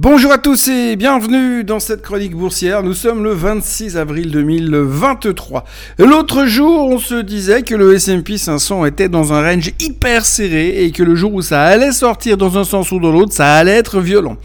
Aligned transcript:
Bonjour 0.00 0.30
à 0.30 0.38
tous 0.38 0.68
et 0.68 0.94
bienvenue 0.94 1.64
dans 1.64 1.80
cette 1.80 2.02
chronique 2.02 2.36
boursière. 2.36 2.84
Nous 2.84 2.94
sommes 2.94 3.24
le 3.24 3.32
26 3.32 3.96
avril 3.96 4.30
2023. 4.30 5.64
L'autre 5.98 6.46
jour, 6.46 6.86
on 6.86 7.00
se 7.00 7.20
disait 7.20 7.62
que 7.62 7.74
le 7.74 7.96
S&P 7.96 8.38
500 8.38 8.84
était 8.84 9.08
dans 9.08 9.32
un 9.32 9.42
range 9.42 9.72
hyper 9.80 10.24
serré 10.24 10.84
et 10.84 10.92
que 10.92 11.02
le 11.02 11.16
jour 11.16 11.34
où 11.34 11.42
ça 11.42 11.64
allait 11.64 11.90
sortir 11.90 12.36
dans 12.36 12.58
un 12.58 12.62
sens 12.62 12.92
ou 12.92 13.00
dans 13.00 13.10
l'autre, 13.10 13.32
ça 13.32 13.54
allait 13.54 13.72
être 13.72 14.00
violent. 14.00 14.36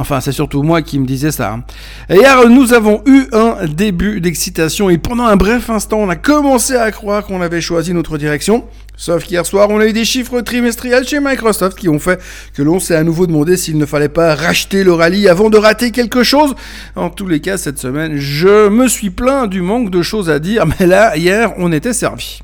Enfin, 0.00 0.20
c'est 0.22 0.32
surtout 0.32 0.62
moi 0.62 0.80
qui 0.80 0.98
me 0.98 1.04
disais 1.04 1.30
ça. 1.30 1.52
Hein. 1.52 1.64
hier, 2.08 2.48
nous 2.48 2.72
avons 2.72 3.02
eu 3.04 3.26
un 3.32 3.66
début 3.66 4.22
d'excitation 4.22 4.88
et 4.88 4.96
pendant 4.96 5.24
un 5.24 5.36
bref 5.36 5.68
instant, 5.68 5.98
on 5.98 6.08
a 6.08 6.16
commencé 6.16 6.74
à 6.74 6.90
croire 6.90 7.26
qu'on 7.26 7.42
avait 7.42 7.60
choisi 7.60 7.92
notre 7.92 8.16
direction. 8.16 8.64
Sauf 8.96 9.24
qu'hier 9.24 9.44
soir, 9.44 9.68
on 9.68 9.78
a 9.78 9.86
eu 9.86 9.92
des 9.92 10.06
chiffres 10.06 10.40
trimestriels 10.40 11.06
chez 11.06 11.20
Microsoft 11.20 11.78
qui 11.78 11.90
ont 11.90 11.98
fait 11.98 12.18
que 12.54 12.62
l'on 12.62 12.80
s'est 12.80 12.96
à 12.96 13.02
nouveau 13.02 13.26
demandé 13.26 13.58
s'il 13.58 13.76
ne 13.76 13.84
fallait 13.84 14.08
pas 14.08 14.34
racheter 14.34 14.84
le 14.84 14.94
rallye 14.94 15.28
avant 15.28 15.50
de 15.50 15.58
rater 15.58 15.90
quelque 15.90 16.22
chose. 16.22 16.54
En 16.96 17.10
tous 17.10 17.26
les 17.26 17.40
cas, 17.40 17.58
cette 17.58 17.78
semaine, 17.78 18.16
je 18.16 18.70
me 18.70 18.88
suis 18.88 19.10
plaint 19.10 19.50
du 19.50 19.60
manque 19.60 19.90
de 19.90 20.00
choses 20.00 20.30
à 20.30 20.38
dire, 20.38 20.64
mais 20.80 20.86
là, 20.86 21.14
hier, 21.18 21.52
on 21.58 21.72
était 21.72 21.92
servi. 21.92 22.40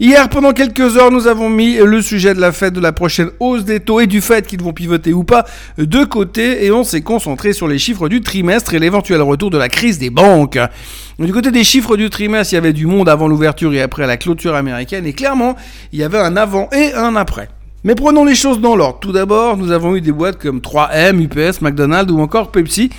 Hier, 0.00 0.28
pendant 0.28 0.52
quelques 0.52 0.96
heures, 0.96 1.12
nous 1.12 1.28
avons 1.28 1.48
mis 1.48 1.76
le 1.76 2.02
sujet 2.02 2.34
de 2.34 2.40
la 2.40 2.50
fête 2.50 2.72
de 2.72 2.80
la 2.80 2.90
prochaine 2.90 3.30
hausse 3.38 3.64
des 3.64 3.78
taux 3.78 4.00
et 4.00 4.08
du 4.08 4.20
fait 4.20 4.44
qu'ils 4.44 4.60
vont 4.60 4.72
pivoter 4.72 5.12
ou 5.12 5.22
pas 5.22 5.44
de 5.78 6.02
côté 6.02 6.64
et 6.64 6.72
on 6.72 6.82
s'est 6.82 7.02
concentré 7.02 7.52
sur 7.52 7.68
les 7.68 7.78
chiffres 7.78 8.08
du 8.08 8.20
trimestre 8.20 8.74
et 8.74 8.80
l'éventuel 8.80 9.22
retour 9.22 9.50
de 9.50 9.58
la 9.58 9.68
crise 9.68 10.00
des 10.00 10.10
banques. 10.10 10.58
Du 11.20 11.32
côté 11.32 11.52
des 11.52 11.62
chiffres 11.62 11.96
du 11.96 12.10
trimestre, 12.10 12.54
il 12.54 12.56
y 12.56 12.58
avait 12.58 12.72
du 12.72 12.86
monde 12.86 13.08
avant 13.08 13.28
l'ouverture 13.28 13.72
et 13.72 13.82
après 13.82 14.08
la 14.08 14.16
clôture 14.16 14.56
américaine 14.56 15.06
et 15.06 15.12
clairement, 15.12 15.54
il 15.92 16.00
y 16.00 16.02
avait 16.02 16.18
un 16.18 16.36
avant 16.36 16.68
et 16.72 16.92
un 16.94 17.14
après. 17.14 17.48
Mais 17.84 17.94
prenons 17.94 18.24
les 18.24 18.34
choses 18.34 18.60
dans 18.60 18.74
l'ordre. 18.74 18.98
Tout 18.98 19.12
d'abord, 19.12 19.58
nous 19.58 19.70
avons 19.70 19.94
eu 19.94 20.00
des 20.00 20.10
boîtes 20.10 20.38
comme 20.38 20.58
3M, 20.58 21.20
UPS, 21.20 21.60
McDonald's 21.60 22.10
ou 22.10 22.18
encore 22.18 22.50
Pepsi 22.50 22.90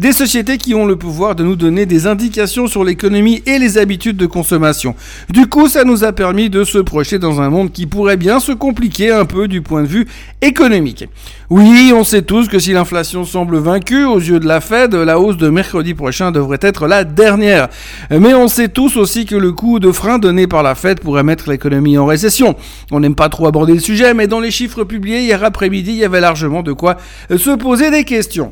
des 0.00 0.12
sociétés 0.14 0.56
qui 0.56 0.74
ont 0.74 0.86
le 0.86 0.96
pouvoir 0.96 1.34
de 1.34 1.44
nous 1.44 1.56
donner 1.56 1.84
des 1.84 2.06
indications 2.06 2.66
sur 2.66 2.84
l'économie 2.84 3.42
et 3.44 3.58
les 3.58 3.76
habitudes 3.76 4.16
de 4.16 4.24
consommation. 4.24 4.94
Du 5.28 5.46
coup, 5.46 5.68
ça 5.68 5.84
nous 5.84 6.04
a 6.04 6.12
permis 6.12 6.48
de 6.48 6.64
se 6.64 6.78
projeter 6.78 7.18
dans 7.18 7.42
un 7.42 7.50
monde 7.50 7.70
qui 7.70 7.86
pourrait 7.86 8.16
bien 8.16 8.40
se 8.40 8.52
compliquer 8.52 9.12
un 9.12 9.26
peu 9.26 9.46
du 9.46 9.60
point 9.60 9.82
de 9.82 9.88
vue 9.88 10.08
économique. 10.40 11.04
Oui, 11.50 11.92
on 11.94 12.02
sait 12.02 12.22
tous 12.22 12.48
que 12.48 12.58
si 12.58 12.72
l'inflation 12.72 13.26
semble 13.26 13.58
vaincue 13.58 14.06
aux 14.06 14.18
yeux 14.18 14.40
de 14.40 14.48
la 14.48 14.62
Fed, 14.62 14.94
la 14.94 15.20
hausse 15.20 15.36
de 15.36 15.50
mercredi 15.50 15.92
prochain 15.92 16.32
devrait 16.32 16.60
être 16.62 16.86
la 16.86 17.04
dernière. 17.04 17.68
Mais 18.10 18.32
on 18.32 18.48
sait 18.48 18.68
tous 18.68 18.96
aussi 18.96 19.26
que 19.26 19.36
le 19.36 19.52
coup 19.52 19.80
de 19.80 19.92
frein 19.92 20.18
donné 20.18 20.46
par 20.46 20.62
la 20.62 20.74
Fed 20.74 21.00
pourrait 21.00 21.24
mettre 21.24 21.50
l'économie 21.50 21.98
en 21.98 22.06
récession. 22.06 22.56
On 22.90 23.00
n'aime 23.00 23.14
pas 23.14 23.28
trop 23.28 23.46
aborder 23.48 23.74
le 23.74 23.80
sujet, 23.80 24.14
mais 24.14 24.26
dans 24.26 24.40
les 24.40 24.50
chiffres 24.50 24.84
publiés 24.84 25.20
hier 25.20 25.44
après-midi, 25.44 25.90
il 25.90 25.98
y 25.98 26.04
avait 26.06 26.20
largement 26.20 26.62
de 26.62 26.72
quoi 26.72 26.96
se 27.28 27.54
poser 27.54 27.90
des 27.90 28.04
questions. 28.04 28.50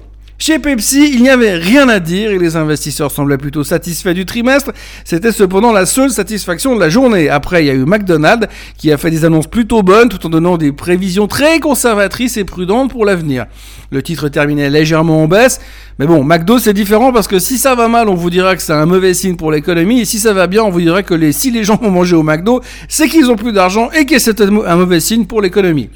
Chez 0.49 0.59
Pepsi, 0.59 1.11
il 1.13 1.21
n'y 1.21 1.29
avait 1.29 1.57
rien 1.57 1.91
à 1.91 2.01
dire 2.01 2.31
et 2.31 2.39
les 2.39 2.57
investisseurs 2.57 3.11
semblaient 3.11 3.37
plutôt 3.37 3.65
satisfaits 3.65 4.15
du 4.15 4.25
trimestre. 4.25 4.73
C'était 5.05 5.31
cependant 5.31 5.73
la 5.73 5.85
seule 5.85 6.09
satisfaction 6.09 6.75
de 6.75 6.81
la 6.81 6.89
journée. 6.89 7.29
Après, 7.29 7.63
il 7.63 7.67
y 7.67 7.71
a 7.71 7.75
eu 7.75 7.85
McDonald's 7.85 8.47
qui 8.79 8.91
a 8.91 8.97
fait 8.97 9.11
des 9.11 9.27
annonces 9.27 9.47
plutôt 9.47 9.83
bonnes 9.83 10.09
tout 10.09 10.25
en 10.25 10.31
donnant 10.31 10.57
des 10.57 10.73
prévisions 10.73 11.27
très 11.27 11.61
conservatrices 11.61 12.39
et 12.39 12.45
prudentes 12.45 12.91
pour 12.91 13.05
l'avenir. 13.05 13.45
Le 13.91 14.03
titre 14.03 14.31
terminait 14.31 14.71
légèrement 14.71 15.23
en 15.23 15.29
baisse. 15.29 15.61
Mais 15.99 16.07
bon, 16.07 16.25
McDo 16.25 16.59
c'est 16.59 16.73
différent 16.73 17.13
parce 17.13 17.29
que 17.29 17.39
si 17.39 17.59
ça 17.59 17.75
va 17.75 17.89
mal, 17.89 18.09
on 18.09 18.15
vous 18.15 18.31
dira 18.31 18.57
que 18.57 18.63
c'est 18.63 18.73
un 18.73 18.87
mauvais 18.87 19.13
signe 19.13 19.37
pour 19.37 19.53
l'économie 19.53 20.01
et 20.01 20.05
si 20.07 20.19
ça 20.19 20.33
va 20.33 20.47
bien, 20.47 20.65
on 20.65 20.71
vous 20.71 20.81
dira 20.81 21.03
que 21.03 21.31
si 21.31 21.51
les 21.51 21.63
gens 21.63 21.77
vont 21.77 21.91
manger 21.91 22.17
au 22.17 22.23
McDo, 22.23 22.63
c'est 22.89 23.09
qu'ils 23.09 23.31
ont 23.31 23.37
plus 23.37 23.53
d'argent 23.53 23.91
et 23.91 24.07
que 24.07 24.19
c'est 24.19 24.41
un 24.41 24.77
mauvais 24.77 25.01
signe 25.01 25.27
pour 25.27 25.43
l'économie. 25.43 25.91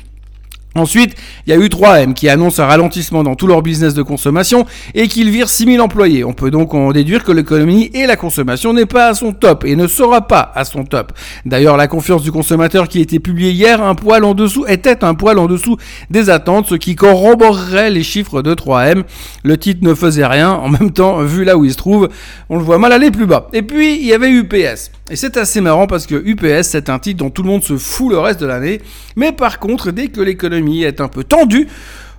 Ensuite, 0.75 1.15
il 1.47 1.51
y 1.51 1.53
a 1.53 1.59
eu 1.59 1.67
3M 1.67 2.15
qui 2.15 2.28
annonce 2.28 2.59
un 2.59 2.67
ralentissement 2.67 3.23
dans 3.23 3.34
tout 3.34 3.47
leur 3.47 3.62
business 3.62 3.95
de 3.95 4.03
consommation 4.03 4.65
et 4.95 5.06
qu'ils 5.09 5.31
virent 5.31 5.51
6000 5.51 5.81
employés. 5.81 6.25
On 6.25 6.33
peut 6.33 6.51
donc 6.51 6.73
en 6.73 6.92
déduire 6.92 7.25
que 7.25 7.33
l'économie 7.33 7.91
et 7.92 8.06
la 8.06 8.17
consommation 8.17 8.73
n'est 8.73 8.87
pas 8.87 9.09
à 9.09 9.15
son 9.15 9.33
top 9.33 9.65
et 9.65 9.77
ne 9.77 9.87
sera 9.87 10.27
pas 10.27 10.50
à 10.55 10.65
son 10.65 10.84
top. 10.84 11.12
D'ailleurs, 11.45 11.77
la 11.77 11.88
confiance 11.88 12.22
du 12.22 12.33
consommateur 12.33 12.88
qui 12.88 12.99
a 12.99 13.03
été 13.03 13.21
publiée 13.21 13.50
hier 13.50 13.83
un 13.83 13.94
poil 13.94 14.25
en 14.25 14.34
dessous 14.34 14.65
était 14.66 15.05
un 15.05 15.15
poil 15.15 15.38
en 15.38 15.47
dessous 15.47 15.77
des 16.10 16.31
attentes, 16.31 16.66
ce 16.69 16.75
qui 16.77 16.97
corroborerait 16.97 17.91
les 17.91 18.03
chiffres 18.03 18.41
de 18.41 18.54
3M. 18.54 19.03
Le 19.43 19.59
titre 19.59 19.84
ne 19.84 19.94
faisait 19.94 20.27
rien. 20.27 20.53
En 20.53 20.69
même 20.69 20.91
temps, 20.93 21.22
vu 21.22 21.44
là 21.44 21.56
où 21.59 21.65
il 21.65 21.72
se 21.72 21.77
trouve, 21.77 22.09
on 22.49 22.56
le 22.56 22.65
voit 22.65 22.78
mal 22.78 22.93
aller 22.93 23.10
plus 23.10 23.27
bas. 23.27 23.49
Et 23.53 23.62
puis, 23.62 23.97
il 23.97 24.06
y 24.06 24.15
avait 24.15 24.31
UPS. 24.31 24.91
Et 25.10 25.16
c'est 25.16 25.37
assez 25.37 25.60
marrant 25.60 25.87
parce 25.87 26.06
que 26.06 26.15
UPS, 26.15 26.62
c'est 26.62 26.89
un 26.89 26.99
titre 26.99 27.19
dont 27.19 27.31
tout 27.31 27.43
le 27.43 27.49
monde 27.49 27.62
se 27.62 27.77
fout 27.77 28.10
le 28.10 28.19
reste 28.19 28.41
de 28.41 28.47
l'année. 28.47 28.81
Mais 29.16 29.33
par 29.33 29.59
contre, 29.59 29.91
dès 29.91 30.06
que 30.06 30.22
l'économie 30.22 30.62
est 30.84 31.00
un 31.00 31.09
peu 31.09 31.25
tendue, 31.25 31.69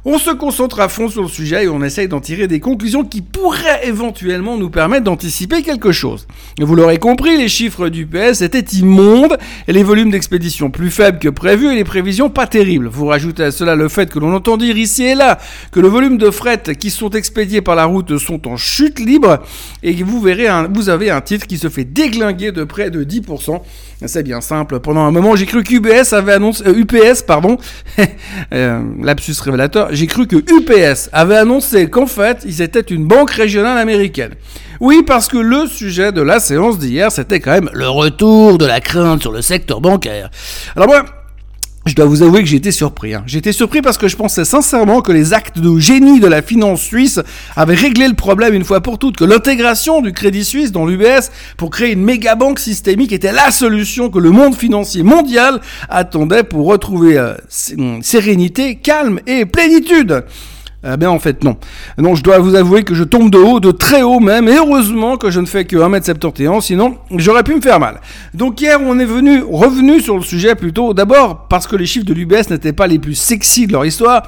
on 0.05 0.17
se 0.17 0.31
concentre 0.31 0.81
à 0.81 0.89
fond 0.89 1.07
sur 1.07 1.21
le 1.21 1.29
sujet 1.29 1.63
et 1.63 1.67
on 1.69 1.81
essaye 1.81 2.09
d'en 2.09 2.19
tirer 2.19 2.47
des 2.47 2.59
conclusions 2.59 3.05
qui 3.05 3.21
pourraient 3.21 3.87
éventuellement 3.87 4.57
nous 4.57 4.69
permettre 4.69 5.05
d'anticiper 5.05 5.61
quelque 5.61 5.93
chose. 5.93 6.27
Vous 6.59 6.75
l'aurez 6.75 6.99
compris, 6.99 7.37
les 7.37 7.47
chiffres 7.47 7.87
du 7.87 8.05
PS 8.05 8.41
étaient 8.41 8.77
immondes 8.77 9.37
et 9.67 9.73
les 9.73 9.83
volumes 9.83 10.11
d'expédition 10.11 10.69
plus 10.69 10.91
faibles 10.91 11.19
que 11.19 11.29
prévu 11.29 11.71
et 11.71 11.75
les 11.75 11.85
prévisions 11.85 12.29
pas 12.29 12.47
terribles. 12.47 12.87
Vous 12.87 13.05
rajoutez 13.05 13.43
à 13.43 13.51
cela 13.51 13.75
le 13.75 13.87
fait 13.87 14.09
que 14.09 14.19
l'on 14.19 14.35
entend 14.35 14.57
dire 14.57 14.77
ici 14.77 15.03
et 15.03 15.15
là 15.15 15.39
que 15.71 15.79
le 15.79 15.87
volume 15.87 16.17
de 16.17 16.31
fret 16.31 16.63
qui 16.77 16.89
sont 16.89 17.11
expédiés 17.11 17.61
par 17.61 17.75
la 17.75 17.85
route 17.85 18.17
sont 18.17 18.47
en 18.47 18.57
chute 18.57 18.99
libre 18.99 19.39
et 19.83 19.93
vous 20.03 20.19
verrez, 20.19 20.47
vous 20.73 20.89
avez 20.89 21.11
un 21.11 21.21
titre 21.21 21.47
qui 21.47 21.57
se 21.57 21.69
fait 21.69 21.85
déglinguer 21.85 22.51
de 22.51 22.65
près 22.65 22.89
de 22.89 23.03
10%. 23.03 23.61
C'est 24.05 24.23
bien 24.23 24.41
simple. 24.41 24.79
Pendant 24.79 25.01
un 25.01 25.11
moment, 25.11 25.35
j'ai 25.35 25.45
cru 25.45 25.63
qu'UBS 25.63 26.13
avait 26.13 26.33
annoncé, 26.33 26.63
UPS, 26.65 26.95
euh, 26.95 27.13
pardon, 27.25 27.57
euh, 28.53 28.81
lapsus 29.01 29.35
révélateur, 29.41 29.92
j'ai 29.93 30.07
cru 30.07 30.27
que 30.27 30.35
UPS 30.35 31.09
avait 31.13 31.37
annoncé 31.37 31.89
qu'en 31.89 32.07
fait, 32.07 32.39
ils 32.45 32.61
étaient 32.61 32.81
une 32.81 33.05
banque 33.05 33.31
régionale 33.31 33.77
américaine. 33.77 34.33
Oui, 34.79 35.03
parce 35.05 35.27
que 35.27 35.37
le 35.37 35.67
sujet 35.67 36.11
de 36.11 36.21
la 36.21 36.39
séance 36.39 36.79
d'hier, 36.79 37.11
c'était 37.11 37.39
quand 37.39 37.51
même 37.51 37.69
le 37.73 37.87
retour 37.87 38.57
de 38.57 38.65
la 38.65 38.81
crainte 38.81 39.21
sur 39.21 39.31
le 39.31 39.41
secteur 39.41 39.81
bancaire. 39.81 40.29
Alors 40.75 40.87
moi, 40.87 41.05
je 41.85 41.95
dois 41.95 42.05
vous 42.05 42.23
avouer 42.23 42.43
que 42.43 42.55
été 42.55 42.71
surpris. 42.71 43.13
Hein. 43.13 43.25
Été 43.33 43.51
surpris 43.51 43.81
parce 43.81 43.97
que 43.97 44.07
je 44.07 44.15
pensais 44.15 44.45
sincèrement 44.45 45.01
que 45.01 45.11
les 45.11 45.33
actes 45.33 45.59
de 45.59 45.79
génie 45.79 46.19
de 46.19 46.27
la 46.27 46.41
finance 46.41 46.81
suisse 46.81 47.19
avaient 47.55 47.75
réglé 47.75 48.07
le 48.07 48.13
problème 48.13 48.53
une 48.53 48.63
fois 48.63 48.81
pour 48.81 48.97
toutes, 48.97 49.17
que 49.17 49.25
l'intégration 49.25 50.01
du 50.01 50.13
Crédit 50.13 50.45
Suisse 50.45 50.71
dans 50.71 50.85
l'UBS 50.85 51.29
pour 51.57 51.71
créer 51.71 51.91
une 51.91 52.03
méga 52.03 52.35
banque 52.35 52.59
systémique 52.59 53.11
était 53.11 53.33
la 53.33 53.51
solution 53.51 54.09
que 54.09 54.19
le 54.19 54.31
monde 54.31 54.55
financier 54.55 55.03
mondial 55.03 55.59
attendait 55.89 56.43
pour 56.43 56.67
retrouver 56.67 57.17
euh, 57.17 57.33
sérénité, 57.49 58.75
calme 58.75 59.19
et 59.27 59.45
plénitude. 59.45 60.23
Eh 60.85 60.97
bien 60.97 61.09
en 61.09 61.19
fait 61.19 61.43
non. 61.43 61.55
Non, 61.97 62.13
je 62.13 62.23
dois 62.23 62.39
vous 62.39 62.55
avouer 62.55 62.83
que 62.83 62.93
je 62.93 63.05
tombe 63.05 63.29
de 63.29 63.37
haut, 63.37 63.61
de 63.61 63.71
très 63.71 64.01
haut 64.01 64.19
même, 64.19 64.49
et 64.49 64.57
heureusement 64.57 65.15
que 65.15 65.31
je 65.31 65.39
ne 65.39 65.45
fais 65.45 65.63
que 65.63 65.77
1m71, 65.77 66.59
sinon 66.61 66.97
j'aurais 67.15 67.43
pu 67.43 67.55
me 67.55 67.61
faire 67.61 67.79
mal. 67.79 68.01
Donc 68.33 68.59
hier 68.59 68.79
on 68.85 68.99
est 68.99 69.05
venu, 69.05 69.43
revenu 69.49 70.01
sur 70.01 70.17
le 70.17 70.23
sujet 70.23 70.55
plutôt, 70.55 70.93
d'abord 70.93 71.47
parce 71.47 71.67
que 71.67 71.77
les 71.77 71.85
chiffres 71.85 72.05
de 72.05 72.13
l'UBS 72.13 72.49
n'étaient 72.49 72.73
pas 72.73 72.87
les 72.87 72.99
plus 72.99 73.15
sexy 73.15 73.65
de 73.65 73.71
leur 73.71 73.85
histoire, 73.85 74.23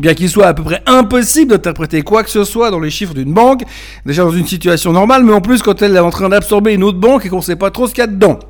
bien 0.00 0.14
qu'il 0.14 0.28
soit 0.28 0.46
à 0.46 0.54
peu 0.54 0.64
près 0.64 0.82
impossible 0.86 1.52
d'interpréter 1.52 2.02
quoi 2.02 2.24
que 2.24 2.30
ce 2.30 2.42
soit 2.42 2.72
dans 2.72 2.80
les 2.80 2.90
chiffres 2.90 3.14
d'une 3.14 3.32
banque, 3.32 3.62
déjà 4.04 4.24
dans 4.24 4.32
une 4.32 4.46
situation 4.46 4.92
normale, 4.92 5.22
mais 5.22 5.32
en 5.32 5.40
plus 5.40 5.62
quand 5.62 5.80
elle 5.80 5.94
est 5.94 6.00
en 6.00 6.10
train 6.10 6.28
d'absorber 6.28 6.74
une 6.74 6.82
autre 6.82 6.98
banque 6.98 7.24
et 7.24 7.28
qu'on 7.28 7.40
sait 7.40 7.54
pas 7.54 7.70
trop 7.70 7.86
ce 7.86 7.94
qu'il 7.94 8.00
y 8.00 8.04
a 8.04 8.08
dedans. 8.08 8.40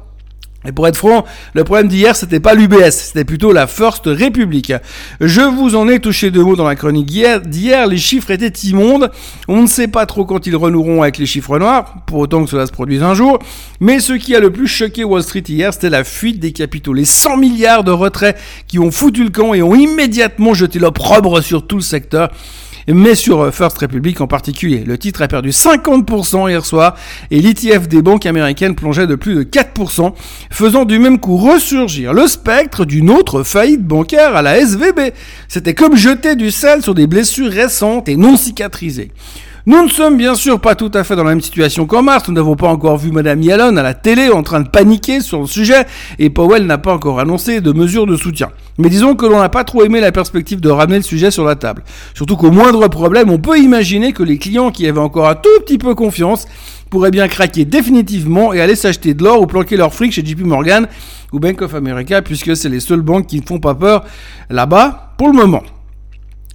Et 0.66 0.72
pour 0.72 0.86
être 0.86 0.96
franc, 0.96 1.24
le 1.54 1.64
problème 1.64 1.88
d'hier, 1.88 2.14
c'était 2.14 2.38
pas 2.38 2.54
l'UBS, 2.54 2.90
c'était 2.90 3.24
plutôt 3.24 3.50
la 3.50 3.66
First 3.66 4.04
Republic. 4.04 4.74
Je 5.18 5.40
vous 5.40 5.74
en 5.74 5.88
ai 5.88 6.00
touché 6.00 6.30
deux 6.30 6.44
mots 6.44 6.54
dans 6.54 6.68
la 6.68 6.76
chronique 6.76 7.06
d'hier, 7.06 7.86
les 7.86 7.96
chiffres 7.96 8.30
étaient 8.30 8.68
immondes, 8.68 9.10
on 9.48 9.62
ne 9.62 9.66
sait 9.66 9.88
pas 9.88 10.04
trop 10.04 10.26
quand 10.26 10.46
ils 10.46 10.54
renoueront 10.54 11.00
avec 11.00 11.16
les 11.16 11.24
chiffres 11.24 11.58
noirs, 11.58 11.94
pour 12.06 12.18
autant 12.18 12.44
que 12.44 12.50
cela 12.50 12.66
se 12.66 12.72
produise 12.72 13.02
un 13.02 13.14
jour, 13.14 13.38
mais 13.80 14.00
ce 14.00 14.12
qui 14.12 14.36
a 14.36 14.40
le 14.40 14.52
plus 14.52 14.66
choqué 14.66 15.02
Wall 15.02 15.22
Street 15.22 15.44
hier, 15.48 15.72
c'était 15.72 15.88
la 15.88 16.04
fuite 16.04 16.40
des 16.40 16.52
capitaux, 16.52 16.92
les 16.92 17.06
100 17.06 17.38
milliards 17.38 17.82
de 17.82 17.92
retraits 17.92 18.36
qui 18.66 18.78
ont 18.78 18.90
foutu 18.90 19.24
le 19.24 19.30
camp 19.30 19.54
et 19.54 19.62
ont 19.62 19.74
immédiatement 19.74 20.52
jeté 20.52 20.78
l'opprobre 20.78 21.42
sur 21.42 21.66
tout 21.66 21.76
le 21.76 21.82
secteur 21.82 22.30
mais 22.94 23.14
sur 23.14 23.40
euh, 23.40 23.50
First 23.50 23.78
Republic 23.78 24.20
en 24.20 24.26
particulier. 24.26 24.84
Le 24.84 24.98
titre 24.98 25.22
a 25.22 25.28
perdu 25.28 25.50
50% 25.50 26.48
hier 26.48 26.64
soir 26.64 26.96
et 27.30 27.40
l'ETF 27.40 27.88
des 27.88 28.02
banques 28.02 28.26
américaines 28.26 28.74
plongeait 28.74 29.06
de 29.06 29.14
plus 29.14 29.34
de 29.34 29.42
4%, 29.42 30.12
faisant 30.50 30.84
du 30.84 30.98
même 30.98 31.18
coup 31.18 31.36
ressurgir 31.36 32.12
le 32.12 32.26
spectre 32.26 32.84
d'une 32.84 33.10
autre 33.10 33.42
faillite 33.42 33.84
bancaire 33.84 34.36
à 34.36 34.42
la 34.42 34.58
SVB. 34.58 35.12
C'était 35.48 35.74
comme 35.74 35.96
jeter 35.96 36.36
du 36.36 36.50
sel 36.50 36.82
sur 36.82 36.94
des 36.94 37.06
blessures 37.06 37.50
récentes 37.50 38.08
et 38.08 38.16
non 38.16 38.36
cicatrisées. 38.36 39.12
Nous 39.66 39.82
ne 39.82 39.88
sommes 39.88 40.16
bien 40.16 40.34
sûr 40.34 40.58
pas 40.58 40.74
tout 40.74 40.90
à 40.94 41.04
fait 41.04 41.16
dans 41.16 41.24
la 41.24 41.30
même 41.30 41.42
situation 41.42 41.84
qu'en 41.84 42.02
mars. 42.02 42.26
Nous 42.28 42.34
n'avons 42.34 42.56
pas 42.56 42.68
encore 42.68 42.96
vu 42.96 43.10
Madame 43.10 43.42
Yellen 43.42 43.76
à 43.76 43.82
la 43.82 43.92
télé 43.92 44.30
en 44.30 44.42
train 44.42 44.60
de 44.60 44.68
paniquer 44.68 45.20
sur 45.20 45.40
le 45.40 45.46
sujet 45.46 45.86
et 46.18 46.30
Powell 46.30 46.64
n'a 46.64 46.78
pas 46.78 46.94
encore 46.94 47.20
annoncé 47.20 47.60
de 47.60 47.70
mesures 47.72 48.06
de 48.06 48.16
soutien. 48.16 48.48
Mais 48.78 48.88
disons 48.88 49.14
que 49.16 49.26
l'on 49.26 49.38
n'a 49.38 49.50
pas 49.50 49.64
trop 49.64 49.84
aimé 49.84 50.00
la 50.00 50.12
perspective 50.12 50.60
de 50.60 50.70
ramener 50.70 50.96
le 50.96 51.02
sujet 51.02 51.30
sur 51.30 51.44
la 51.44 51.56
table. 51.56 51.82
Surtout 52.14 52.36
qu'au 52.36 52.50
moindre 52.50 52.88
problème, 52.88 53.28
on 53.28 53.38
peut 53.38 53.58
imaginer 53.58 54.14
que 54.14 54.22
les 54.22 54.38
clients 54.38 54.70
qui 54.70 54.86
avaient 54.86 54.98
encore 54.98 55.28
un 55.28 55.34
tout 55.34 55.60
petit 55.66 55.76
peu 55.76 55.94
confiance 55.94 56.46
pourraient 56.88 57.10
bien 57.10 57.28
craquer 57.28 57.66
définitivement 57.66 58.54
et 58.54 58.62
aller 58.62 58.76
s'acheter 58.76 59.12
de 59.12 59.22
l'or 59.22 59.42
ou 59.42 59.46
planquer 59.46 59.76
leur 59.76 59.92
fric 59.92 60.12
chez 60.12 60.24
JP 60.24 60.40
Morgan 60.40 60.88
ou 61.32 61.38
Bank 61.38 61.60
of 61.60 61.74
America 61.74 62.22
puisque 62.22 62.56
c'est 62.56 62.70
les 62.70 62.80
seules 62.80 63.02
banques 63.02 63.26
qui 63.26 63.38
ne 63.38 63.46
font 63.46 63.60
pas 63.60 63.74
peur 63.74 64.04
là-bas 64.48 65.12
pour 65.18 65.28
le 65.28 65.34
moment. 65.34 65.62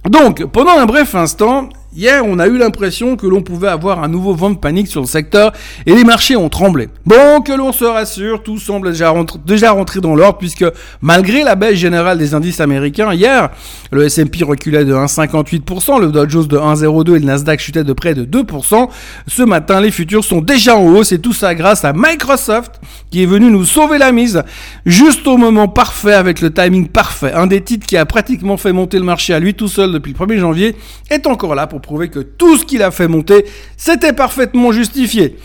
Donc, 0.08 0.44
pendant 0.46 0.72
un 0.78 0.86
bref 0.86 1.14
instant, 1.14 1.68
Hier, 1.96 2.22
on 2.26 2.38
a 2.38 2.46
eu 2.46 2.58
l'impression 2.58 3.16
que 3.16 3.26
l'on 3.26 3.40
pouvait 3.40 3.68
avoir 3.68 4.04
un 4.04 4.08
nouveau 4.08 4.34
vent 4.34 4.50
de 4.50 4.58
panique 4.58 4.86
sur 4.86 5.00
le 5.00 5.06
secteur 5.06 5.52
et 5.86 5.94
les 5.94 6.04
marchés 6.04 6.36
ont 6.36 6.50
tremblé. 6.50 6.90
Bon, 7.06 7.40
que 7.40 7.52
l'on 7.52 7.72
se 7.72 7.86
rassure, 7.86 8.42
tout 8.42 8.58
semble 8.58 8.90
déjà, 8.90 9.08
rentrer, 9.08 9.38
déjà 9.46 9.70
rentré 9.70 10.00
dans 10.00 10.14
l'ordre 10.14 10.36
puisque 10.36 10.66
malgré 11.00 11.42
la 11.42 11.54
baisse 11.54 11.76
générale 11.76 12.18
des 12.18 12.34
indices 12.34 12.60
américains, 12.60 13.14
hier, 13.14 13.48
le 13.92 14.04
S&P 14.04 14.44
reculait 14.44 14.84
de 14.84 14.92
1,58%, 14.92 15.98
le 15.98 16.08
Dow 16.08 16.28
Jones 16.28 16.46
de 16.46 16.58
1,02 16.58 17.16
et 17.16 17.18
le 17.18 17.24
Nasdaq 17.24 17.60
chutait 17.60 17.82
de 17.82 17.94
près 17.94 18.12
de 18.12 18.26
2%. 18.26 18.90
Ce 19.26 19.42
matin, 19.42 19.80
les 19.80 19.90
futurs 19.90 20.22
sont 20.22 20.42
déjà 20.42 20.76
en 20.76 20.84
hausse 20.84 21.12
et 21.12 21.18
tout 21.18 21.32
ça 21.32 21.54
grâce 21.54 21.86
à 21.86 21.94
Microsoft 21.94 22.78
qui 23.10 23.22
est 23.22 23.26
venu 23.26 23.50
nous 23.50 23.64
sauver 23.64 23.96
la 23.96 24.12
mise 24.12 24.42
juste 24.84 25.26
au 25.26 25.38
moment 25.38 25.66
parfait 25.66 26.12
avec 26.12 26.42
le 26.42 26.52
timing 26.52 26.88
parfait. 26.88 27.32
Un 27.32 27.46
des 27.46 27.62
titres 27.62 27.86
qui 27.86 27.96
a 27.96 28.04
pratiquement 28.04 28.58
fait 28.58 28.74
monter 28.74 28.98
le 28.98 29.04
marché 29.04 29.32
à 29.32 29.40
lui 29.40 29.54
tout 29.54 29.68
seul 29.68 29.92
depuis 29.92 30.12
le 30.12 30.26
1er 30.26 30.38
janvier 30.38 30.76
est 31.08 31.26
encore 31.26 31.54
là 31.54 31.66
pour 31.66 31.80
prouver 31.86 32.08
que 32.08 32.18
tout 32.20 32.58
ce 32.58 32.64
qu'il 32.64 32.82
a 32.82 32.90
fait 32.90 33.08
monter, 33.08 33.46
c'était 33.76 34.12
parfaitement 34.12 34.72
justifié. 34.72 35.36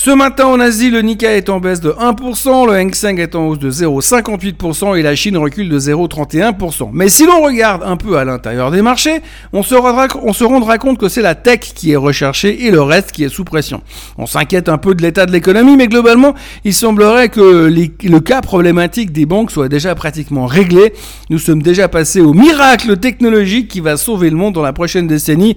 Ce 0.00 0.10
matin 0.12 0.46
en 0.46 0.60
Asie, 0.60 0.90
le 0.90 1.02
Nikkei 1.02 1.38
est 1.38 1.48
en 1.48 1.58
baisse 1.58 1.80
de 1.80 1.90
1%, 1.90 2.68
le 2.68 2.74
Hang 2.74 2.94
Seng 2.94 3.18
est 3.18 3.34
en 3.34 3.48
hausse 3.48 3.58
de 3.58 3.68
0,58% 3.68 4.96
et 4.96 5.02
la 5.02 5.16
Chine 5.16 5.36
recule 5.36 5.68
de 5.68 5.76
0,31%. 5.76 6.90
Mais 6.92 7.08
si 7.08 7.26
l'on 7.26 7.42
regarde 7.42 7.82
un 7.84 7.96
peu 7.96 8.16
à 8.16 8.24
l'intérieur 8.24 8.70
des 8.70 8.80
marchés, 8.80 9.22
on 9.52 9.64
se, 9.64 9.74
rendra, 9.74 10.06
on 10.22 10.32
se 10.32 10.44
rendra 10.44 10.78
compte 10.78 10.98
que 10.98 11.08
c'est 11.08 11.20
la 11.20 11.34
tech 11.34 11.72
qui 11.74 11.90
est 11.90 11.96
recherchée 11.96 12.66
et 12.66 12.70
le 12.70 12.80
reste 12.80 13.10
qui 13.10 13.24
est 13.24 13.28
sous 13.28 13.42
pression. 13.42 13.82
On 14.18 14.26
s'inquiète 14.26 14.68
un 14.68 14.78
peu 14.78 14.94
de 14.94 15.02
l'état 15.02 15.26
de 15.26 15.32
l'économie, 15.32 15.76
mais 15.76 15.88
globalement, 15.88 16.36
il 16.62 16.74
semblerait 16.74 17.28
que 17.28 17.68
le 17.68 18.20
cas 18.20 18.40
problématique 18.40 19.10
des 19.10 19.26
banques 19.26 19.50
soit 19.50 19.68
déjà 19.68 19.96
pratiquement 19.96 20.46
réglé. 20.46 20.92
Nous 21.28 21.40
sommes 21.40 21.60
déjà 21.60 21.88
passés 21.88 22.20
au 22.20 22.34
miracle 22.34 22.98
technologique 22.98 23.66
qui 23.66 23.80
va 23.80 23.96
sauver 23.96 24.30
le 24.30 24.36
monde 24.36 24.54
dans 24.54 24.62
la 24.62 24.72
prochaine 24.72 25.08
décennie. 25.08 25.56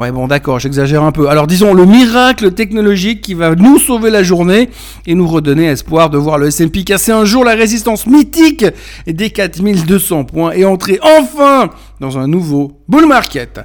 Ouais, 0.00 0.12
bon, 0.12 0.28
d'accord, 0.28 0.58
j'exagère 0.58 1.02
un 1.02 1.12
peu. 1.12 1.28
Alors 1.28 1.46
disons 1.46 1.74
le 1.74 1.84
miracle 1.84 2.52
technologique 2.52 3.20
qui 3.20 3.34
va 3.34 3.54
nous 3.54 3.78
sauver 3.78 4.08
la 4.08 4.22
journée 4.22 4.70
et 5.06 5.14
nous 5.14 5.28
redonner 5.28 5.66
espoir 5.66 6.08
de 6.08 6.16
voir 6.16 6.38
le 6.38 6.46
S&P 6.46 6.84
casser 6.84 7.12
un 7.12 7.26
jour 7.26 7.44
la 7.44 7.54
résistance 7.54 8.06
mythique 8.06 8.64
des 9.06 9.28
4200 9.28 10.24
points 10.24 10.52
et 10.52 10.64
entrer 10.64 10.98
enfin 11.02 11.68
dans 12.00 12.16
un 12.16 12.28
nouveau 12.28 12.80
bull 12.88 13.04
market. 13.04 13.60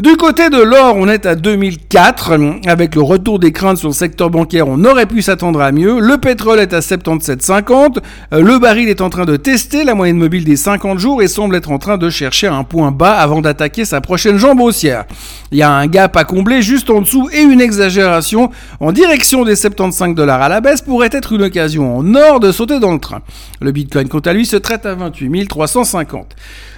Du 0.00 0.16
côté 0.16 0.48
de 0.48 0.56
l'or, 0.56 0.96
on 0.96 1.08
est 1.10 1.26
à 1.26 1.34
2004. 1.34 2.32
Avec 2.66 2.94
le 2.94 3.02
retour 3.02 3.38
des 3.38 3.52
craintes 3.52 3.76
sur 3.76 3.88
le 3.88 3.94
secteur 3.94 4.30
bancaire, 4.30 4.66
on 4.66 4.82
aurait 4.86 5.04
pu 5.04 5.20
s'attendre 5.20 5.60
à 5.60 5.72
mieux. 5.72 6.00
Le 6.00 6.16
pétrole 6.16 6.58
est 6.58 6.72
à 6.72 6.80
77,50. 6.80 7.98
Euh, 8.32 8.40
le 8.40 8.58
baril 8.58 8.88
est 8.88 9.02
en 9.02 9.10
train 9.10 9.26
de 9.26 9.36
tester 9.36 9.84
la 9.84 9.94
moyenne 9.94 10.16
mobile 10.16 10.44
des 10.44 10.56
50 10.56 10.98
jours 10.98 11.20
et 11.20 11.28
semble 11.28 11.54
être 11.54 11.70
en 11.70 11.76
train 11.76 11.98
de 11.98 12.08
chercher 12.08 12.46
un 12.46 12.64
point 12.64 12.92
bas 12.92 13.12
avant 13.12 13.42
d'attaquer 13.42 13.84
sa 13.84 14.00
prochaine 14.00 14.38
jambe 14.38 14.62
haussière. 14.62 15.04
Il 15.52 15.58
y 15.58 15.62
a 15.62 15.70
un 15.70 15.86
gap 15.86 16.16
à 16.16 16.24
combler 16.24 16.62
juste 16.62 16.88
en 16.88 17.02
dessous 17.02 17.28
et 17.30 17.42
une 17.42 17.60
exagération 17.60 18.50
en 18.78 18.92
direction 18.92 19.44
des 19.44 19.54
75 19.54 20.14
dollars 20.14 20.40
à 20.40 20.48
la 20.48 20.62
baisse 20.62 20.80
pourrait 20.80 21.10
être 21.12 21.34
une 21.34 21.42
occasion 21.42 21.98
en 21.98 22.14
or 22.14 22.40
de 22.40 22.52
sauter 22.52 22.80
dans 22.80 22.92
le 22.94 23.00
train. 23.00 23.20
Le 23.60 23.70
Bitcoin, 23.70 24.08
quant 24.08 24.20
à 24.20 24.32
lui, 24.32 24.46
se 24.46 24.56
traite 24.56 24.86
à 24.86 24.94
28 24.94 25.46
350. 25.46 26.36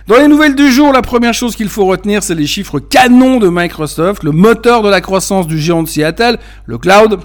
Dans 0.09 0.17
les 0.17 0.27
nouvelles 0.27 0.57
du 0.57 0.71
jour, 0.73 0.93
la 0.93 1.01
première 1.01 1.33
chose 1.33 1.55
qu'il 1.55 1.69
faut 1.69 1.87
retenir, 1.87 2.25
c'est 2.25 2.35
les 2.35 2.47
chiffres 2.47 2.81
canons 2.81 3.39
de 3.39 3.49
Microsoft, 3.49 4.25
le 4.25 4.33
moteur 4.33 4.83
de 4.83 4.91
la 4.91 5.01
croissance 5.01 5.47
du 5.47 5.59
géant 5.59 5.85
de 5.85 5.89
Seattle, 5.89 6.39
le 6.67 6.77
cloud, 6.77 7.21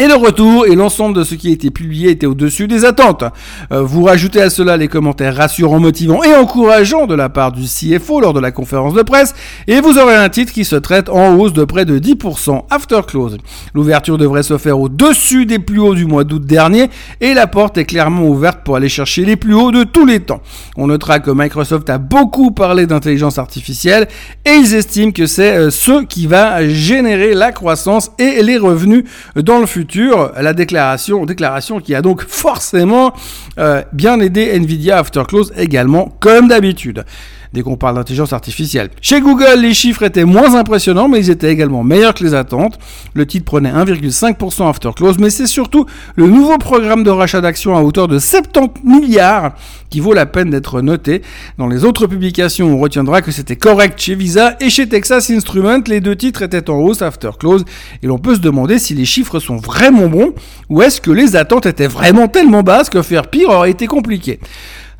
et 0.00 0.08
le 0.08 0.14
retour 0.14 0.66
et 0.66 0.76
l'ensemble 0.76 1.14
de 1.14 1.24
ce 1.24 1.34
qui 1.34 1.48
a 1.48 1.52
été 1.52 1.70
publié 1.70 2.10
était 2.10 2.24
au-dessus 2.24 2.66
des 2.66 2.86
attentes. 2.86 3.22
Euh, 3.70 3.82
vous 3.82 4.04
rajoutez 4.04 4.40
à 4.40 4.48
cela 4.48 4.78
les 4.78 4.88
commentaires 4.88 5.36
rassurants, 5.36 5.78
motivants 5.78 6.22
et 6.22 6.34
encourageants 6.34 7.06
de 7.06 7.14
la 7.14 7.28
part 7.28 7.52
du 7.52 7.64
CFO 7.64 8.18
lors 8.18 8.32
de 8.32 8.40
la 8.40 8.50
conférence 8.50 8.94
de 8.94 9.02
presse 9.02 9.34
et 9.68 9.82
vous 9.82 9.98
aurez 9.98 10.16
un 10.16 10.30
titre 10.30 10.54
qui 10.54 10.64
se 10.64 10.76
traite 10.76 11.10
en 11.10 11.36
hausse 11.36 11.52
de 11.52 11.64
près 11.66 11.84
de 11.84 11.98
10% 11.98 12.62
after 12.70 13.00
close. 13.06 13.36
L'ouverture 13.74 14.16
devrait 14.16 14.42
se 14.42 14.56
faire 14.56 14.80
au-dessus 14.80 15.44
des 15.44 15.58
plus 15.58 15.80
hauts 15.80 15.94
du 15.94 16.06
mois 16.06 16.24
d'août 16.24 16.46
dernier 16.46 16.88
et 17.20 17.34
la 17.34 17.46
porte 17.46 17.76
est 17.76 17.84
clairement 17.84 18.26
ouverte 18.26 18.60
pour 18.64 18.76
aller 18.76 18.88
chercher 18.88 19.26
les 19.26 19.36
plus 19.36 19.52
hauts 19.52 19.70
de 19.70 19.84
tous 19.84 20.06
les 20.06 20.20
temps. 20.20 20.40
On 20.78 20.86
notera 20.86 21.20
que 21.20 21.30
Microsoft 21.30 21.90
a 21.90 21.98
beaucoup 21.98 22.52
parlé 22.52 22.86
d'intelligence 22.86 23.36
artificielle 23.36 24.08
et 24.46 24.52
ils 24.52 24.74
estiment 24.74 25.12
que 25.12 25.26
c'est 25.26 25.56
euh, 25.56 25.70
ce 25.70 26.04
qui 26.04 26.26
va 26.26 26.66
générer 26.66 27.34
la 27.34 27.52
croissance 27.52 28.12
et 28.18 28.42
les 28.42 28.56
revenus 28.56 29.04
dans 29.36 29.58
le 29.58 29.66
futur 29.66 29.89
la 29.94 30.52
déclaration, 30.52 31.24
déclaration 31.26 31.80
qui 31.80 31.94
a 31.94 32.02
donc 32.02 32.22
forcément 32.22 33.12
euh, 33.58 33.82
bien 33.92 34.20
aidé 34.20 34.50
Nvidia 34.54 34.98
After 34.98 35.22
Close 35.26 35.52
également, 35.56 36.16
comme 36.20 36.48
d'habitude 36.48 37.04
dès 37.52 37.62
qu'on 37.62 37.76
parle 37.76 37.96
d'intelligence 37.96 38.32
artificielle. 38.32 38.90
Chez 39.00 39.20
Google, 39.20 39.60
les 39.60 39.74
chiffres 39.74 40.02
étaient 40.02 40.24
moins 40.24 40.54
impressionnants, 40.54 41.08
mais 41.08 41.18
ils 41.18 41.30
étaient 41.30 41.50
également 41.50 41.82
meilleurs 41.82 42.14
que 42.14 42.24
les 42.24 42.34
attentes. 42.34 42.78
Le 43.14 43.26
titre 43.26 43.44
prenait 43.44 43.72
1,5% 43.72 44.68
after 44.68 44.90
close, 44.94 45.18
mais 45.18 45.30
c'est 45.30 45.46
surtout 45.46 45.86
le 46.16 46.26
nouveau 46.26 46.58
programme 46.58 47.02
de 47.02 47.10
rachat 47.10 47.40
d'actions 47.40 47.76
à 47.76 47.82
hauteur 47.82 48.08
de 48.08 48.18
70 48.18 48.82
milliards 48.84 49.54
qui 49.90 50.00
vaut 50.00 50.14
la 50.14 50.26
peine 50.26 50.50
d'être 50.50 50.80
noté. 50.80 51.22
Dans 51.58 51.66
les 51.66 51.84
autres 51.84 52.06
publications, 52.06 52.68
on 52.68 52.78
retiendra 52.78 53.22
que 53.22 53.32
c'était 53.32 53.56
correct 53.56 54.00
chez 54.00 54.14
Visa 54.14 54.56
et 54.60 54.70
chez 54.70 54.88
Texas 54.88 55.30
Instruments. 55.30 55.82
Les 55.86 56.00
deux 56.00 56.16
titres 56.16 56.42
étaient 56.42 56.70
en 56.70 56.78
hausse 56.78 57.02
after 57.02 57.30
close 57.38 57.64
et 58.02 58.06
l'on 58.06 58.18
peut 58.18 58.36
se 58.36 58.40
demander 58.40 58.78
si 58.78 58.94
les 58.94 59.04
chiffres 59.04 59.40
sont 59.40 59.56
vraiment 59.56 60.06
bons 60.06 60.32
ou 60.68 60.82
est-ce 60.82 61.00
que 61.00 61.10
les 61.10 61.34
attentes 61.34 61.66
étaient 61.66 61.88
vraiment 61.88 62.28
tellement 62.28 62.62
basses 62.62 62.90
que 62.90 63.02
faire 63.02 63.26
pire 63.26 63.50
aurait 63.50 63.70
été 63.70 63.86
compliqué. 63.86 64.38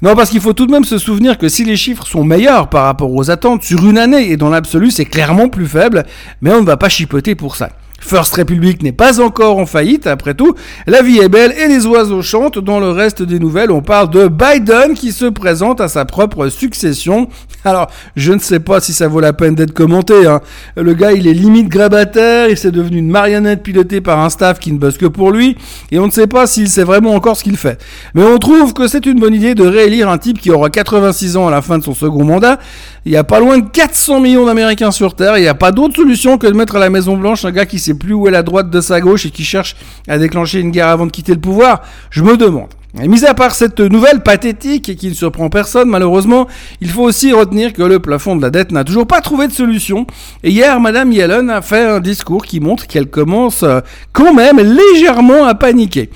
Non, 0.03 0.15
parce 0.15 0.31
qu'il 0.31 0.41
faut 0.41 0.55
tout 0.55 0.67
de 0.67 0.73
même 0.73 0.85
se 0.85 0.97
souvenir 0.97 1.37
que 1.37 1.49
si 1.49 1.65
les 1.65 1.77
chiffres 1.77 2.07
sont 2.07 2.25
meilleurs 2.25 2.71
par 2.71 2.85
rapport 2.85 3.13
aux 3.13 3.31
attentes 3.31 3.63
sur 3.63 3.87
une 3.87 3.99
année 3.99 4.31
et 4.31 4.37
dans 4.39 4.49
l'absolu 4.49 4.91
c'est 4.91 5.05
clairement 5.05 5.49
plus 5.49 5.67
faible, 5.67 6.05
mais 6.41 6.53
on 6.53 6.63
ne 6.63 6.67
va 6.67 6.79
pas 6.79 6.89
chipoter 6.89 7.35
pour 7.35 7.57
ça. 7.57 7.69
First 8.01 8.35
Republic 8.35 8.83
n'est 8.83 8.93
pas 8.93 9.21
encore 9.21 9.59
en 9.59 9.67
faillite, 9.67 10.07
après 10.07 10.35
tout. 10.35 10.55
La 10.87 11.03
vie 11.03 11.19
est 11.19 11.29
belle 11.29 11.53
et 11.53 11.69
les 11.69 11.87
oiseaux 11.87 12.23
chantent. 12.23 12.59
Dans 12.59 12.81
le 12.81 12.91
reste 12.91 13.23
des 13.23 13.39
nouvelles, 13.39 13.71
on 13.71 13.83
parle 13.83 14.11
de 14.11 14.27
Biden 14.27 14.95
qui 14.95 15.13
se 15.13 15.27
présente 15.27 15.81
à 15.81 15.89
sa 15.89 16.05
propre 16.05 16.49
succession. 16.49 17.29
Alors, 17.65 17.89
je 18.17 18.33
ne 18.33 18.39
sais 18.39 18.59
pas 18.59 18.81
si 18.81 18.95
ça 18.95 19.07
vaut 19.07 19.21
la 19.21 19.33
peine 19.33 19.55
d'être 19.55 19.75
commenté. 19.75 20.27
Hein. 20.27 20.41
Le 20.77 20.95
gars, 20.95 21.13
il 21.13 21.29
est 21.29 21.35
limite 21.35 21.69
grabataire, 21.69 22.49
il 22.49 22.57
s'est 22.57 22.71
devenu 22.71 22.99
une 22.99 23.11
marionnette 23.11 23.63
pilotée 23.63 24.01
par 24.01 24.19
un 24.19 24.31
staff 24.31 24.59
qui 24.59 24.73
ne 24.73 24.79
bosse 24.79 24.97
que 24.97 25.07
pour 25.07 25.31
lui, 25.31 25.57
et 25.91 25.99
on 25.99 26.07
ne 26.07 26.11
sait 26.11 26.27
pas 26.27 26.47
s'il 26.47 26.69
sait 26.69 26.85
vraiment 26.85 27.15
encore 27.15 27.37
ce 27.37 27.45
qu'il 27.45 27.57
fait. 27.57 27.79
Mais 28.15 28.25
on 28.25 28.39
trouve 28.39 28.73
que 28.73 28.89
c'est 28.89 29.05
une 29.07 29.21
bonne 29.21 29.35
idée 29.35 29.55
de 29.55 29.67
réélire 29.67 30.09
un 30.09 30.19
type 30.19 30.41
qui 30.41 30.51
aura 30.51 30.71
86 30.71 31.37
ans 31.37 31.49
à 31.49 31.51
la 31.51 31.61
fin 31.63 31.79
de 31.79 31.85
son 31.85 31.95
second 31.95 32.25
mandat. 32.25 32.59
Il 33.05 33.13
y 33.13 33.17
a 33.17 33.25
pas 33.25 33.41
loin 33.41 33.59
de 33.59 33.69
400 33.69 34.21
millions 34.21 34.47
d'Américains 34.47 34.91
sur 34.91 35.15
Terre, 35.15 35.37
il 35.39 35.43
n'y 35.43 35.49
a 35.49 35.55
pas 35.55 35.73
d'autre 35.73 35.97
solution 35.97 36.39
que 36.39 36.47
de 36.47 36.53
mettre 36.53 36.77
à 36.77 36.79
la 36.79 36.91
Maison 36.91 37.17
Blanche 37.17 37.45
un 37.45 37.51
gars 37.51 37.67
qui 37.67 37.79
plus 37.95 38.15
où 38.15 38.29
est 38.29 38.31
la 38.31 38.43
droite 38.43 38.71
de 38.71 38.81
sa 38.81 39.01
gauche 39.01 39.27
et 39.27 39.31
qui 39.31 39.45
cherche 39.45 39.77
à 40.09 40.19
déclencher 40.19 40.61
une 40.61 40.71
guerre 40.71 40.89
avant 40.89 41.07
de 41.07 41.13
quitter 41.13 41.35
le 41.35 41.41
pouvoir. 41.41 41.83
Je 42.11 42.23
me 42.23 42.37
demande. 42.37 42.69
Et 43.01 43.07
mis 43.07 43.25
à 43.25 43.35
part 43.35 43.55
cette 43.55 43.79
nouvelle 43.79 44.21
pathétique 44.21 44.89
et 44.89 44.97
qui 44.97 45.09
ne 45.09 45.15
surprend 45.15 45.49
personne 45.49 45.89
malheureusement, 45.89 46.49
il 46.81 46.91
faut 46.91 47.03
aussi 47.03 47.33
retenir 47.33 47.73
que 47.73 47.83
le 47.83 48.01
plafond 48.01 48.35
de 48.35 48.43
la 48.43 48.51
dette 48.51 48.73
n'a 48.73 48.83
toujours 48.83 49.07
pas 49.07 49.21
trouvé 49.21 49.47
de 49.47 49.53
solution. 49.53 50.07
Et 50.43 50.51
hier, 50.51 50.81
Madame 50.81 51.13
Yellen 51.13 51.51
a 51.51 51.63
fait 51.63 51.85
un 51.85 52.01
discours 52.01 52.45
qui 52.45 52.59
montre 52.59 52.89
qu'elle 52.89 53.07
commence 53.07 53.63
euh, 53.63 53.81
quand 54.13 54.35
même 54.35 54.59
légèrement 54.59 55.45
à 55.45 55.55
paniquer. 55.55 56.11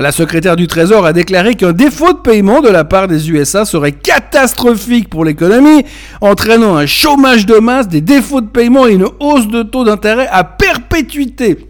La 0.00 0.12
secrétaire 0.12 0.54
du 0.54 0.68
Trésor 0.68 1.04
a 1.04 1.12
déclaré 1.12 1.56
qu'un 1.56 1.72
défaut 1.72 2.12
de 2.12 2.18
paiement 2.18 2.60
de 2.60 2.68
la 2.68 2.84
part 2.84 3.08
des 3.08 3.32
USA 3.32 3.64
serait 3.64 3.90
catastrophique 3.90 5.08
pour 5.08 5.24
l'économie, 5.24 5.84
entraînant 6.20 6.76
un 6.76 6.86
chômage 6.86 7.46
de 7.46 7.56
masse, 7.56 7.88
des 7.88 8.00
défauts 8.00 8.40
de 8.40 8.46
paiement 8.46 8.86
et 8.86 8.92
une 8.92 9.08
hausse 9.18 9.48
de 9.48 9.64
taux 9.64 9.82
d'intérêt 9.82 10.28
à 10.30 10.44
perpétuité. 10.44 11.66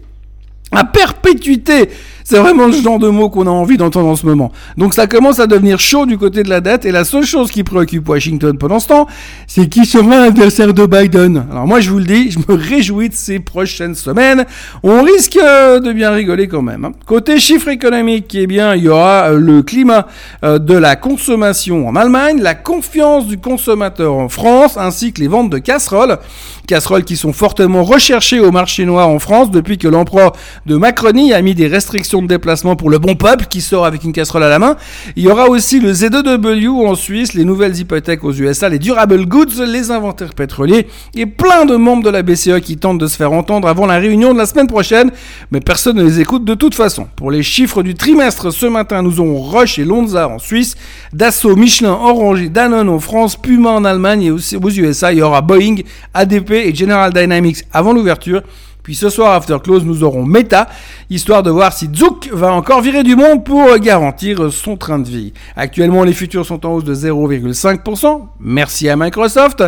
À 0.71 0.83
perpétuité 0.83 1.89
c'est 2.29 2.37
vraiment 2.37 2.67
le 2.67 2.73
genre 2.73 2.99
de 2.99 3.07
mots 3.09 3.31
qu'on 3.31 3.47
a 3.47 3.49
envie 3.49 3.75
d'entendre 3.75 4.07
en 4.07 4.15
ce 4.15 4.23
moment. 4.23 4.51
Donc 4.77 4.93
ça 4.93 5.07
commence 5.07 5.39
à 5.39 5.47
devenir 5.47 5.79
chaud 5.79 6.05
du 6.05 6.15
côté 6.15 6.43
de 6.43 6.49
la 6.49 6.61
dette 6.61 6.85
et 6.85 6.91
la 6.91 7.03
seule 7.03 7.25
chose 7.25 7.49
qui 7.49 7.63
préoccupe 7.63 8.07
Washington 8.07 8.55
pendant 8.55 8.79
ce 8.79 8.89
temps, 8.89 9.07
c'est 9.47 9.67
qui 9.67 9.83
sera 9.83 10.19
l'adversaire 10.19 10.71
de 10.75 10.85
Biden. 10.85 11.47
Alors 11.49 11.65
moi 11.65 11.79
je 11.79 11.89
vous 11.89 11.97
le 11.97 12.05
dis, 12.05 12.29
je 12.29 12.37
me 12.37 12.53
réjouis 12.55 13.09
de 13.09 13.15
ces 13.15 13.39
prochaines 13.39 13.95
semaines. 13.95 14.45
On 14.83 15.01
risque 15.01 15.39
euh, 15.43 15.79
de 15.79 15.91
bien 15.91 16.11
rigoler 16.11 16.47
quand 16.47 16.61
même. 16.61 16.85
Hein. 16.85 16.91
Côté 17.07 17.39
chiffres 17.39 17.69
économiques, 17.69 18.35
eh 18.35 18.45
bien 18.45 18.75
il 18.75 18.83
y 18.83 18.89
aura 18.89 19.31
euh, 19.31 19.39
le 19.39 19.63
climat 19.63 20.05
euh, 20.43 20.59
de 20.59 20.75
la 20.75 20.95
consommation 20.95 21.87
en 21.87 21.95
Allemagne, 21.95 22.43
la 22.43 22.53
confiance 22.53 23.25
du 23.25 23.39
consommateur 23.39 24.13
en 24.13 24.29
France, 24.29 24.77
ainsi 24.77 25.13
que 25.13 25.21
les 25.21 25.27
ventes 25.27 25.49
de 25.49 25.57
casseroles. 25.57 26.19
Casseroles 26.67 27.05
qui 27.05 27.17
sont 27.17 27.33
fortement 27.33 27.83
recherchées 27.83 28.39
au 28.39 28.51
marché 28.51 28.85
noir 28.85 29.09
en 29.09 29.17
France 29.17 29.49
depuis 29.49 29.79
que 29.79 29.87
l'empereur 29.87 30.33
de 30.67 30.75
Macronie 30.75 31.33
a 31.33 31.41
mis 31.41 31.55
des 31.55 31.65
restrictions 31.65 32.18
de 32.21 32.27
déplacement 32.27 32.75
pour 32.75 32.89
le 32.89 32.99
bon 32.99 33.15
peuple 33.15 33.45
qui 33.49 33.61
sort 33.61 33.85
avec 33.85 34.03
une 34.03 34.13
casserole 34.13 34.43
à 34.43 34.49
la 34.49 34.59
main. 34.59 34.75
Il 35.15 35.23
y 35.23 35.27
aura 35.27 35.47
aussi 35.49 35.79
le 35.79 35.91
Z2W 35.91 36.69
en 36.69 36.95
Suisse, 36.95 37.33
les 37.33 37.45
nouvelles 37.45 37.77
hypothèques 37.77 38.23
aux 38.23 38.33
USA, 38.33 38.69
les 38.69 38.79
durable 38.79 39.25
goods, 39.25 39.63
les 39.65 39.91
inventaires 39.91 40.33
pétroliers 40.33 40.87
et 41.15 41.25
plein 41.25 41.65
de 41.65 41.75
membres 41.75 42.03
de 42.03 42.09
la 42.09 42.21
BCE 42.21 42.59
qui 42.61 42.77
tentent 42.77 42.99
de 42.99 43.07
se 43.07 43.17
faire 43.17 43.31
entendre 43.31 43.67
avant 43.67 43.85
la 43.85 43.97
réunion 43.97 44.33
de 44.33 44.37
la 44.37 44.45
semaine 44.45 44.67
prochaine. 44.67 45.11
Mais 45.51 45.59
personne 45.59 45.97
ne 45.97 46.03
les 46.03 46.19
écoute 46.19 46.45
de 46.45 46.53
toute 46.53 46.75
façon. 46.75 47.07
Pour 47.15 47.31
les 47.31 47.43
chiffres 47.43 47.83
du 47.83 47.95
trimestre, 47.95 48.51
ce 48.51 48.65
matin, 48.65 49.01
nous 49.01 49.19
aurons 49.19 49.39
Roche 49.39 49.79
et 49.79 49.85
Lonza 49.85 50.27
en 50.27 50.39
Suisse, 50.39 50.75
Dassault, 51.13 51.55
Michelin, 51.55 51.91
Orange 51.91 52.41
et 52.41 52.49
Danone 52.49 52.89
en 52.89 52.99
France, 52.99 53.35
Puma 53.35 53.71
en 53.71 53.85
Allemagne 53.85 54.23
et 54.23 54.31
aussi 54.31 54.55
aux 54.55 54.69
USA. 54.69 55.11
Il 55.11 55.19
y 55.19 55.21
aura 55.21 55.41
Boeing, 55.41 55.77
ADP 56.13 56.51
et 56.51 56.75
General 56.75 57.11
Dynamics 57.13 57.63
avant 57.73 57.93
l'ouverture. 57.93 58.41
Puis 58.89 58.95
ce 58.95 59.11
soir, 59.11 59.33
after 59.33 59.57
close, 59.63 59.85
nous 59.85 60.03
aurons 60.03 60.25
Meta, 60.25 60.67
histoire 61.11 61.43
de 61.43 61.51
voir 61.51 61.73
si 61.73 61.87
Zook 61.95 62.27
va 62.33 62.51
encore 62.51 62.81
virer 62.81 63.03
du 63.03 63.15
monde 63.15 63.45
pour 63.45 63.77
garantir 63.77 64.51
son 64.51 64.77
train 64.77 64.97
de 64.97 65.07
vie. 65.07 65.31
Actuellement, 65.55 66.03
les 66.03 66.13
futurs 66.13 66.43
sont 66.43 66.65
en 66.65 66.71
hausse 66.71 66.85
de 66.85 66.95
0,5%. 66.95 68.21
Merci 68.39 68.89
à 68.89 68.95
Microsoft. 68.95 69.63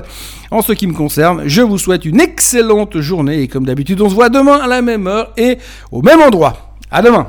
En 0.50 0.64
ce 0.64 0.74
qui 0.74 0.88
me 0.88 0.94
concerne, 0.94 1.44
je 1.46 1.62
vous 1.62 1.78
souhaite 1.78 2.06
une 2.06 2.20
excellente 2.20 3.00
journée 3.00 3.44
et 3.44 3.48
comme 3.48 3.68
d'habitude, 3.68 4.02
on 4.02 4.10
se 4.10 4.16
voit 4.16 4.30
demain 4.30 4.58
à 4.58 4.66
la 4.66 4.82
même 4.82 5.06
heure 5.06 5.34
et 5.38 5.60
au 5.92 6.02
même 6.02 6.20
endroit. 6.20 6.74
À 6.90 7.04
demain! 7.04 7.28